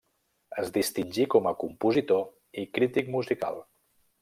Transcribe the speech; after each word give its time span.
Es 0.61 0.71
distingí 0.77 1.25
com 1.35 1.51
a 1.51 1.53
compositor 1.65 2.25
i 2.63 2.65
crític 2.79 3.15
musical. 3.19 3.63